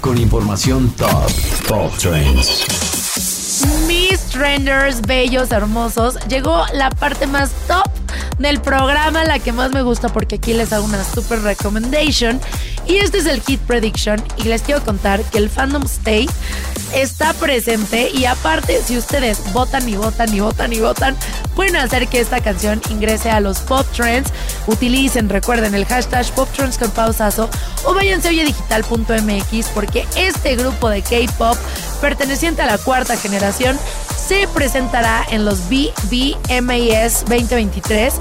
Con 0.00 0.18
información 0.18 0.90
top. 0.96 1.30
Pop 1.68 1.92
Trends. 1.98 2.66
Mis 3.86 4.20
trenders, 4.30 5.00
bellos, 5.02 5.52
hermosos, 5.52 6.16
llegó 6.28 6.64
la 6.72 6.90
parte 6.90 7.26
más 7.26 7.50
top 7.66 7.88
del 8.38 8.60
programa, 8.60 9.24
la 9.24 9.38
que 9.38 9.52
más 9.52 9.72
me 9.72 9.82
gusta 9.82 10.08
porque 10.08 10.36
aquí 10.36 10.54
les 10.54 10.72
hago 10.72 10.84
una 10.84 11.04
super 11.04 11.42
recommendation. 11.42 12.40
Y 12.86 12.96
este 12.96 13.18
es 13.18 13.26
el 13.26 13.40
Hit 13.42 13.60
Prediction 13.60 14.22
y 14.38 14.44
les 14.44 14.62
quiero 14.62 14.82
contar 14.82 15.22
que 15.24 15.38
el 15.38 15.50
Fandom 15.50 15.82
State 15.84 16.30
está 16.94 17.32
presente 17.34 18.10
y 18.10 18.24
aparte 18.24 18.80
si 18.84 18.96
ustedes 18.96 19.40
votan 19.52 19.88
y 19.88 19.96
votan 19.96 20.34
y 20.34 20.40
votan 20.40 20.72
y 20.72 20.80
votan, 20.80 21.16
pueden 21.60 21.76
hacer 21.76 22.08
que 22.08 22.20
esta 22.20 22.40
canción 22.40 22.80
ingrese 22.88 23.30
a 23.30 23.38
los 23.38 23.60
Pop 23.60 23.86
Trends. 23.94 24.32
Utilicen, 24.66 25.28
recuerden 25.28 25.74
el 25.74 25.84
hashtag 25.84 26.24
Pop 26.32 26.48
Trends 26.56 26.78
con 26.78 26.90
pausazo 26.90 27.50
o 27.84 27.92
váyanse 27.92 28.28
a 28.28 28.30
oyedigital.mx 28.30 29.68
porque 29.74 30.06
este 30.16 30.56
grupo 30.56 30.88
de 30.88 31.02
K-Pop 31.02 31.58
perteneciente 32.00 32.62
a 32.62 32.66
la 32.66 32.78
cuarta 32.78 33.14
generación 33.18 33.78
se 34.16 34.48
presentará 34.48 35.22
en 35.30 35.44
los 35.44 35.68
BBMAS 35.68 37.26
2023. 37.26 38.14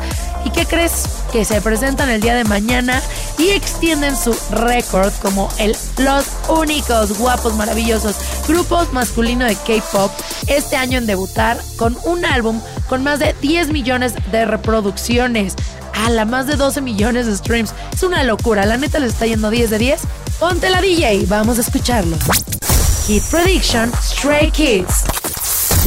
¿Y 0.45 0.51
qué 0.51 0.65
crees? 0.65 1.05
Que 1.31 1.45
se 1.45 1.61
presentan 1.61 2.09
el 2.09 2.21
día 2.21 2.33
de 2.33 2.43
mañana 2.43 3.01
y 3.37 3.49
extienden 3.49 4.15
su 4.15 4.35
récord 4.51 5.11
como 5.21 5.49
el 5.57 5.75
los 5.97 6.25
únicos 6.47 7.17
guapos, 7.17 7.55
maravillosos 7.55 8.15
grupos 8.47 8.91
masculino 8.93 9.45
de 9.45 9.55
K-pop 9.55 10.11
este 10.47 10.75
año 10.75 10.97
en 10.97 11.05
debutar 11.05 11.59
con 11.77 11.97
un 12.05 12.25
álbum 12.25 12.61
con 12.87 13.03
más 13.03 13.19
de 13.19 13.33
10 13.41 13.69
millones 13.69 14.13
de 14.31 14.45
reproducciones. 14.45 15.55
A 15.93 16.09
la 16.09 16.23
más 16.23 16.47
de 16.47 16.55
12 16.55 16.79
millones 16.81 17.25
de 17.25 17.35
streams. 17.35 17.73
Es 17.93 18.03
una 18.03 18.23
locura. 18.23 18.65
La 18.65 18.77
neta 18.77 18.99
le 18.99 19.07
está 19.07 19.25
yendo 19.25 19.49
10 19.49 19.69
de 19.69 19.77
10. 19.79 20.01
Ponte 20.39 20.69
la 20.69 20.81
DJ. 20.81 21.25
Vamos 21.27 21.57
a 21.57 21.61
escucharlo. 21.61 22.15
Hit 23.05 23.23
Prediction 23.23 23.91
Stray 24.01 24.49
Kids. 24.51 25.03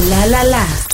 La 0.09 0.27
la 0.27 0.43
la. 0.43 0.92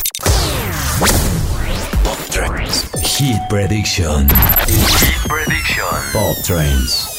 Hit 3.20 3.50
Prediction. 3.50 4.30
Hit 4.30 5.28
Prediction. 5.28 5.84
Pop 6.14 6.42
Trends. 6.42 7.19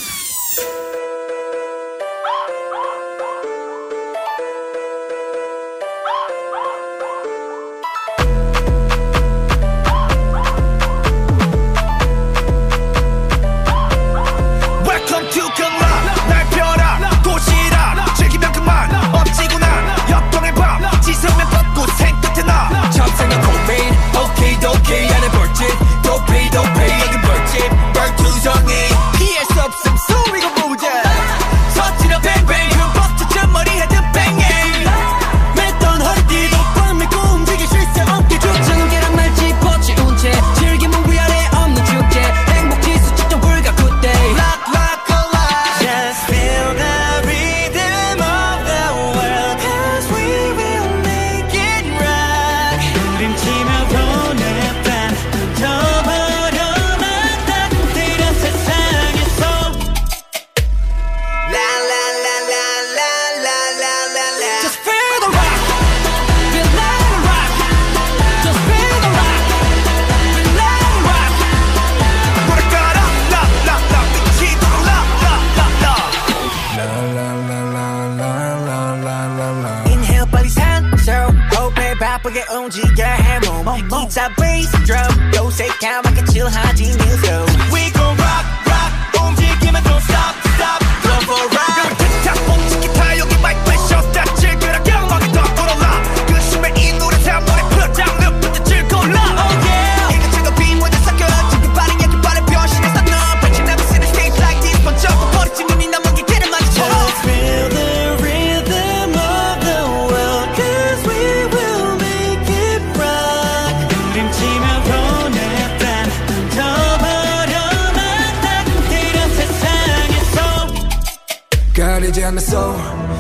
호흡에 82.30 82.30
바쁘게 82.30 82.46
움직여 82.54 83.04
해몸 83.04 83.66
기타 83.88 84.30
베이스 84.36 84.72
드럼 84.84 85.02
요새 85.36 85.68
까맣게 85.82 86.24
칠하지 86.26 86.84
뉴스 86.98 87.49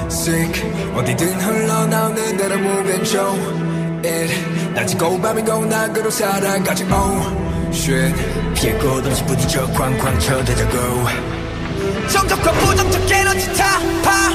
Sick. 0.07 0.62
어디든 0.95 1.41
흘러나오는 1.41 2.36
대로 2.36 2.55
move 2.55 2.91
and 2.91 3.09
show. 3.09 3.38
It. 4.05 4.72
낮이고 4.74 5.20
밤이고 5.20 5.66
낙으로 5.66 6.11
살아가지 6.11 6.84
oh 6.84 7.72
shit. 7.72 8.14
피했고 8.55 9.03
던지 9.03 9.24
부딪혀 9.24 9.66
쾅쾅 9.66 10.18
쳐대자고. 10.18 11.30
정적과 12.12 12.53
부정적 12.53 13.11
에너지 13.11 13.53
타파 13.55 14.30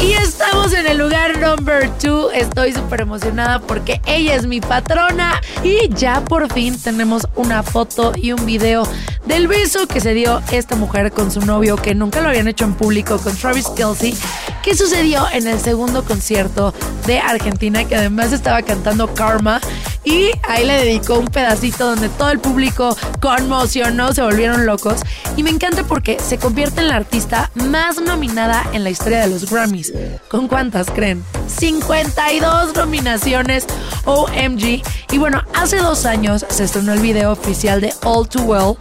Y 0.00 0.12
estamos 0.12 0.72
en 0.72 0.86
el 0.86 0.98
lugar 0.98 1.38
number 1.38 1.88
two. 1.98 2.30
Estoy 2.32 2.72
súper 2.72 3.02
emocionada 3.02 3.60
porque 3.60 4.00
ella 4.06 4.34
es 4.34 4.46
mi 4.46 4.60
patrona. 4.60 5.40
Y 5.62 5.88
ya 5.94 6.24
por 6.24 6.52
fin 6.52 6.76
tenemos 6.78 7.28
una 7.36 7.62
foto 7.62 8.12
y 8.16 8.32
un 8.32 8.44
video 8.44 8.82
del 9.24 9.46
beso 9.46 9.86
que 9.86 10.00
se 10.00 10.14
dio 10.14 10.42
esta 10.50 10.74
mujer 10.74 11.12
con 11.12 11.30
su 11.30 11.40
novio, 11.42 11.76
que 11.76 11.94
nunca 11.94 12.20
lo 12.20 12.28
habían 12.28 12.48
hecho 12.48 12.64
en 12.64 12.74
público, 12.74 13.18
con 13.18 13.36
Travis 13.36 13.68
Kelsey, 13.68 14.14
que 14.62 14.74
sucedió 14.74 15.26
en 15.32 15.46
el 15.46 15.60
segundo 15.60 16.04
concierto 16.04 16.74
de 17.06 17.20
Argentina, 17.20 17.84
que 17.84 17.96
además 17.96 18.32
estaba 18.32 18.62
cantando 18.62 19.14
Karma. 19.14 19.60
Y 20.04 20.30
ahí 20.42 20.66
le 20.66 20.74
dedicó 20.74 21.18
un 21.18 21.28
pedacito 21.28 21.86
donde 21.86 22.08
todo 22.10 22.30
el 22.30 22.38
público 22.38 22.96
conmocionó, 23.20 24.12
se 24.12 24.22
volvieron 24.22 24.66
locos. 24.66 25.00
Y 25.36 25.42
me 25.42 25.50
encanta 25.50 25.84
porque 25.84 26.18
se 26.20 26.38
convierte 26.38 26.80
en 26.80 26.88
la 26.88 26.96
artista 26.96 27.50
más 27.54 28.00
nominada 28.00 28.68
en 28.72 28.84
la 28.84 28.90
historia 28.90 29.20
de 29.20 29.28
los 29.28 29.50
Grammys. 29.50 29.92
¿Con 30.28 30.48
cuántas 30.48 30.90
creen? 30.90 31.24
52 31.46 32.74
nominaciones 32.74 33.66
OMG. 34.04 34.82
Y 35.10 35.18
bueno, 35.18 35.42
hace 35.54 35.78
dos 35.78 36.04
años 36.04 36.44
se 36.48 36.64
estrenó 36.64 36.92
el 36.92 37.00
video 37.00 37.32
oficial 37.32 37.80
de 37.80 37.94
All 38.04 38.28
Too 38.28 38.42
Well. 38.42 38.76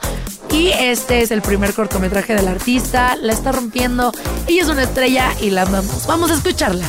Y 0.52 0.68
este 0.70 1.22
es 1.24 1.32
el 1.32 1.42
primer 1.42 1.74
cortometraje 1.74 2.36
del 2.36 2.48
artista. 2.48 3.16
La 3.16 3.34
está 3.34 3.52
rompiendo. 3.52 4.12
Ella 4.46 4.62
es 4.62 4.68
una 4.68 4.84
estrella 4.84 5.34
y 5.42 5.50
la 5.50 5.64
amamos. 5.64 6.06
Vamos 6.06 6.30
a 6.32 6.36
escucharla. 6.36 6.86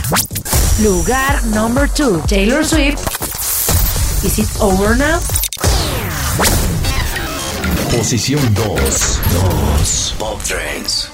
Lugar 0.82 1.43
number 1.47 1.89
two. 1.89 2.20
Taylor 2.28 2.64
Swift. 2.66 3.01
Is 4.24 4.38
it 4.38 4.60
over 4.62 4.96
now? 4.96 5.20
Posición 7.90 8.40
2. 8.54 8.62
2. 8.62 10.16
Pop 10.18 10.42
Trends. 10.42 11.13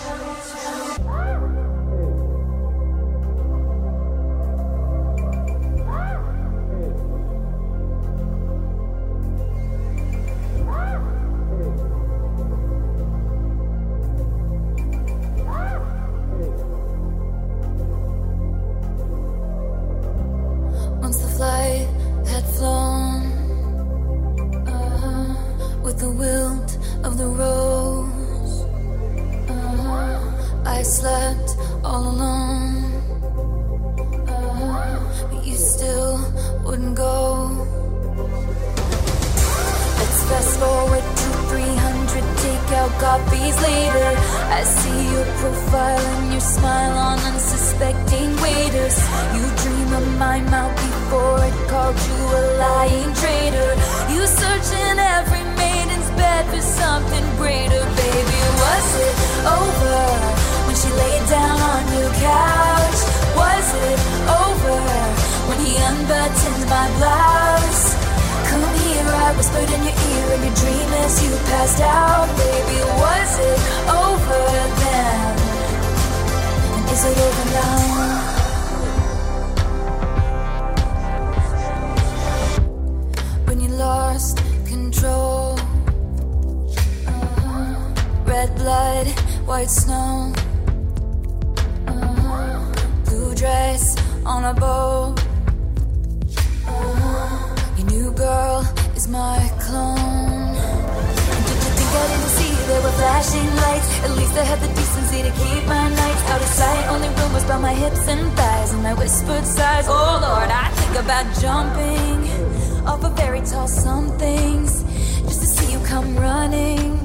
Flashing 103.21 103.57
lights? 103.57 103.89
At 104.05 104.11
least 104.17 104.35
I 104.37 104.45
had 104.45 104.61
the 104.61 104.69
decency 104.69 105.23
to 105.23 105.31
keep 105.31 105.67
my 105.67 105.89
nights 105.89 106.23
out 106.31 106.41
of 106.41 106.49
sight. 106.49 106.87
Only 106.89 107.09
rumors 107.21 107.45
about 107.45 107.61
my 107.61 107.75
hips 107.75 108.09
and 108.09 108.33
thighs 108.33 108.73
and 108.73 108.83
my 108.83 108.95
whispered 108.95 109.45
sighs. 109.45 109.87
Oh 109.89 110.19
Lord, 110.23 110.51
I 110.51 110.69
think 110.79 111.05
about 111.05 111.27
jumping 111.41 112.87
off 112.87 113.05
a 113.05 113.11
very 113.11 113.41
tall 113.43 113.69
somethings 113.69 114.83
just 115.29 115.41
to 115.41 115.47
see 115.47 115.73
you 115.73 115.81
come 115.85 116.17
running 116.17 116.99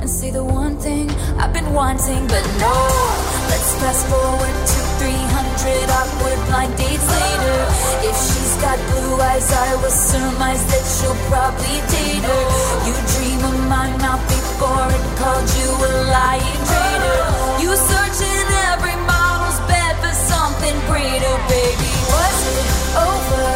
and 0.00 0.08
say 0.08 0.30
the 0.30 0.44
one 0.44 0.78
thing 0.78 1.10
I've 1.40 1.52
been 1.52 1.72
wanting, 1.72 2.26
but 2.26 2.44
no. 2.58 2.74
Let's 3.50 3.70
fast 3.80 4.06
forward 4.08 4.56
to 4.72 4.81
300 5.02 5.90
awkward 5.90 6.38
blind 6.46 6.74
dates 6.78 7.08
later. 7.10 7.58
If 8.06 8.14
she's 8.14 8.54
got 8.62 8.78
blue 8.94 9.18
eyes, 9.18 9.50
I 9.50 9.74
will 9.82 9.90
surmise 9.90 10.62
that 10.70 10.84
she'll 10.86 11.18
probably 11.26 11.78
date 11.90 12.22
her. 12.22 12.44
You 12.86 12.94
dream 13.10 13.40
of 13.50 13.56
my 13.66 13.90
mouth 13.98 14.22
before 14.30 14.86
it 14.94 15.06
called 15.18 15.48
you 15.58 15.70
a 15.74 15.90
lying 16.14 16.62
traitor. 16.70 17.20
You 17.62 17.74
search 17.74 18.18
in 18.22 18.46
every 18.70 18.94
model's 19.10 19.58
bed 19.66 19.98
for 19.98 20.14
something 20.14 20.76
greater, 20.86 21.34
baby. 21.50 21.92
Was 22.14 22.38
it 22.54 22.68
over 23.10 23.50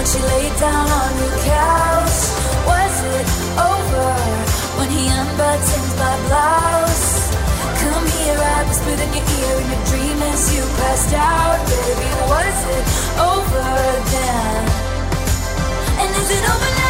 when 0.00 0.06
she 0.08 0.20
laid 0.32 0.54
down 0.64 0.88
on 0.88 1.10
your 1.20 1.36
couch? 1.44 2.18
Was 2.64 2.96
it 3.20 3.26
over 3.68 4.08
when 4.80 4.88
he 4.88 5.04
unbuttoned 5.12 5.92
my 6.00 6.14
blouse? 6.24 7.29
Come 7.90 8.06
here, 8.06 8.38
I 8.38 8.64
whispered 8.68 9.00
in 9.04 9.10
your 9.16 9.26
ear 9.36 9.54
in 9.62 9.66
your 9.72 9.84
dream 9.90 10.18
as 10.30 10.54
you 10.54 10.62
passed 10.78 11.12
out, 11.14 11.58
baby. 11.66 12.10
Was 12.30 12.58
it 12.76 12.86
over 13.18 13.70
then? 14.14 14.62
And 16.00 16.10
is 16.22 16.30
it 16.30 16.44
over 16.48 16.70
now? 16.78 16.89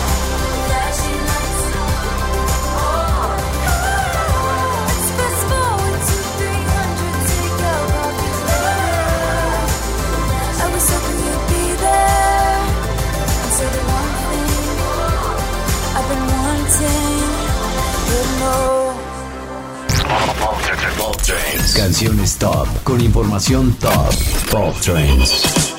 Pop 20.97 21.15
Trends. 21.21 21.73
Canciones 21.75 22.37
top 22.37 22.67
con 22.83 23.01
información 23.01 23.73
top. 23.79 24.13
Pop 24.49 24.75
Trends. 24.81 25.73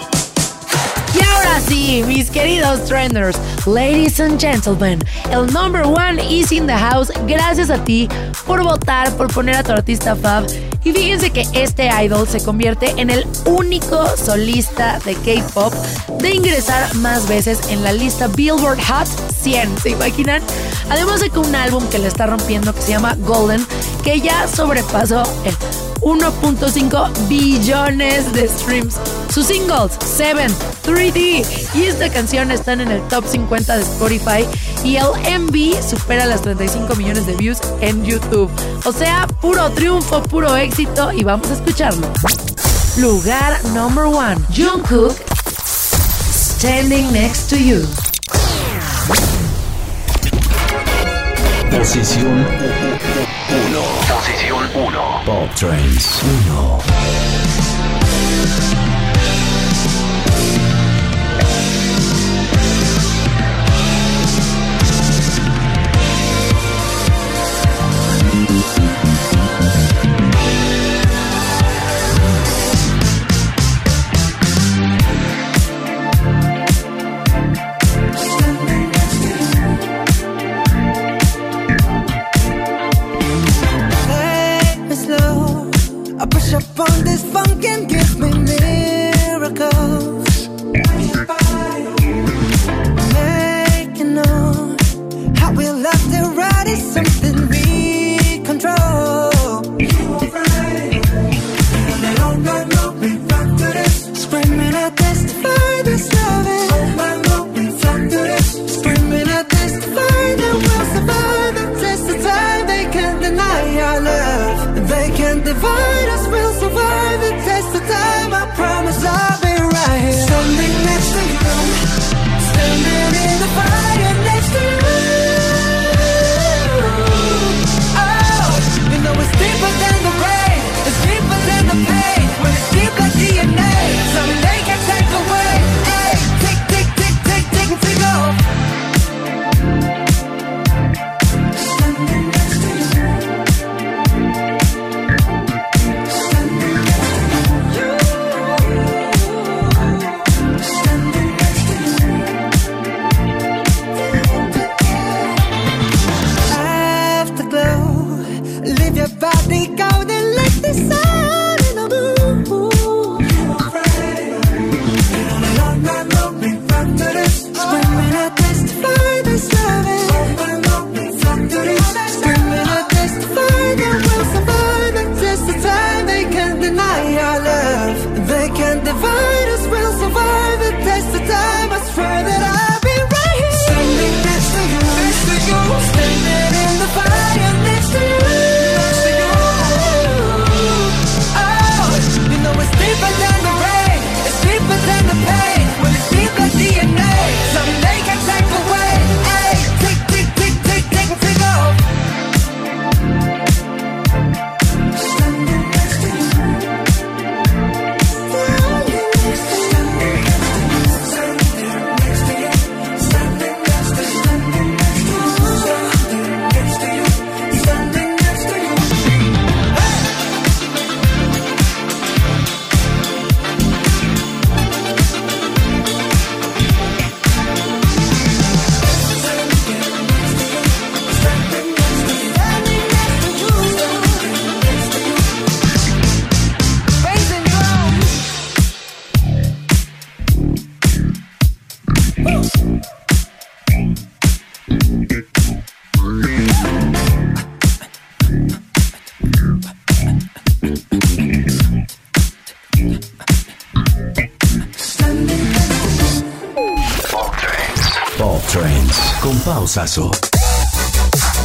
Y 1.14 1.22
ahora 1.24 1.60
sí, 1.60 2.04
mis 2.06 2.30
queridos 2.30 2.84
trenders, 2.86 3.36
ladies 3.66 4.20
and 4.20 4.40
gentlemen, 4.40 5.02
el 5.30 5.46
number 5.52 5.82
one 5.86 6.20
is 6.20 6.52
in 6.52 6.66
the 6.66 6.76
house. 6.76 7.10
Gracias 7.26 7.70
a 7.70 7.84
ti 7.84 8.08
por 8.46 8.62
votar, 8.62 9.10
por 9.16 9.28
poner 9.28 9.56
a 9.56 9.62
tu 9.62 9.72
artista 9.72 10.14
fab. 10.14 10.46
Y 10.84 10.92
fíjense 10.92 11.30
que 11.30 11.46
este 11.52 11.88
idol 12.02 12.26
se 12.26 12.42
convierte 12.42 12.92
en 12.96 13.10
el 13.10 13.26
único 13.46 14.04
solista 14.16 14.98
de 15.04 15.14
K-pop 15.14 15.72
de 16.20 16.34
ingresar 16.34 16.94
más 16.96 17.28
veces 17.28 17.60
en 17.68 17.84
la 17.84 17.92
lista 17.92 18.26
Billboard 18.28 18.80
Hot 18.88 19.08
100. 19.42 19.78
¿Se 19.78 19.90
imaginan? 19.90 20.42
Además 20.90 21.20
de 21.20 21.30
que 21.30 21.38
un 21.38 21.54
álbum 21.54 21.86
que 21.88 21.98
le 21.98 22.08
está 22.08 22.26
rompiendo 22.26 22.74
que 22.74 22.82
se 22.82 22.90
llama 22.90 23.16
Golden, 23.20 23.64
que 24.02 24.20
ya 24.20 24.48
sobrepasó 24.48 25.22
el 25.44 25.91
1.5 26.02 27.28
billones 27.28 28.32
de 28.32 28.48
streams. 28.48 28.96
Sus 29.32 29.46
singles, 29.46 29.92
Seven, 30.04 30.50
3D 30.84 31.44
y 31.74 31.82
esta 31.84 32.10
canción 32.10 32.50
están 32.50 32.80
en 32.80 32.90
el 32.90 33.00
top 33.08 33.24
50 33.26 33.76
de 33.76 33.82
Spotify 33.82 34.46
y 34.84 34.96
el 34.96 35.06
MV 35.40 35.80
supera 35.82 36.26
las 36.26 36.42
35 36.42 36.94
millones 36.96 37.26
de 37.26 37.34
views 37.34 37.58
en 37.80 38.04
YouTube. 38.04 38.50
O 38.84 38.92
sea, 38.92 39.26
puro 39.40 39.70
triunfo, 39.70 40.22
puro 40.24 40.56
éxito 40.56 41.12
y 41.12 41.24
vamos 41.24 41.50
a 41.50 41.54
escucharlo. 41.54 42.06
Lugar 42.98 43.58
number 43.72 44.04
one, 44.04 44.36
Jungkook, 44.54 45.16
Standing 46.30 47.12
Next 47.12 47.48
to 47.48 47.56
You. 47.56 47.86
Posición 51.72 52.28
1. 52.28 52.46
Posición 54.06 54.70
1. 54.74 55.22
Pop 55.24 55.54
Trends 55.54 56.22
1. 56.46 56.78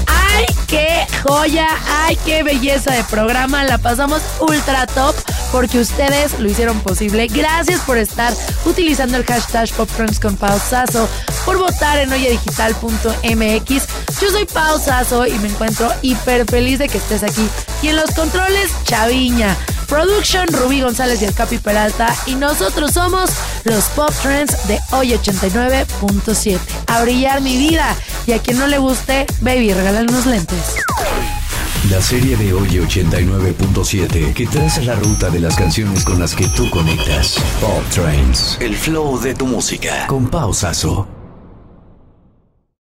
¡Ay, 0.05 0.45
qué 0.67 1.07
joya! 1.23 1.67
¡Ay, 2.03 2.17
qué 2.25 2.43
belleza 2.43 2.91
de 2.93 3.05
programa! 3.05 3.63
La 3.63 3.77
pasamos 3.77 4.21
ultra 4.41 4.85
top 4.85 5.15
porque 5.53 5.79
ustedes 5.79 6.37
lo 6.37 6.49
hicieron 6.49 6.81
posible. 6.81 7.27
Gracias 7.27 7.79
por 7.81 7.97
estar 7.97 8.33
utilizando 8.65 9.15
el 9.15 9.23
hashtag 9.23 9.69
PopTrends 9.71 10.19
con 10.19 10.35
por 10.35 11.57
votar 11.57 11.99
en 11.99 12.11
oyedigital.mx. 12.11 13.87
Yo 14.21 14.29
soy 14.29 14.45
pausazo 14.45 15.25
y 15.25 15.39
me 15.39 15.47
encuentro 15.47 15.89
hiper 16.01 16.45
feliz 16.45 16.79
de 16.79 16.89
que 16.89 16.97
estés 16.97 17.23
aquí. 17.23 17.47
Y 17.81 17.87
en 17.87 17.95
los 17.95 18.11
controles, 18.11 18.71
Chaviña. 18.83 19.55
Production, 19.87 20.47
Rubí 20.47 20.81
González 20.81 21.21
y 21.21 21.25
el 21.25 21.33
Capi 21.33 21.57
Peralta. 21.57 22.15
Y 22.25 22.35
nosotros 22.35 22.91
somos 22.91 23.29
los 23.63 23.85
Pop 23.85 24.11
Trends 24.21 24.67
de 24.67 24.79
hoy 24.91 25.11
89.7. 25.11 26.59
A 26.87 27.01
brillar 27.01 27.41
mi 27.41 27.57
vida. 27.57 27.95
Y 28.25 28.33
a 28.33 28.39
quien 28.39 28.57
no 28.59 28.67
le 28.67 28.77
guste, 28.77 29.25
baby, 29.41 29.73
regálale 29.73 30.07
unos 30.09 30.25
lentes. 30.25 30.75
La 31.89 32.01
serie 32.01 32.35
de 32.35 32.53
hoy 32.53 32.67
89.7 32.67 34.33
que 34.33 34.45
traza 34.47 34.81
la 34.81 34.95
ruta 34.95 35.29
de 35.29 35.39
las 35.39 35.55
canciones 35.55 36.03
con 36.03 36.19
las 36.19 36.35
que 36.35 36.47
tú 36.49 36.69
conectas. 36.69 37.35
Pop 37.61 37.83
Trains, 37.93 38.57
el 38.59 38.75
flow 38.75 39.19
de 39.19 39.33
tu 39.35 39.45
música. 39.47 40.05
Con 40.07 40.27
pausazo. 40.27 41.16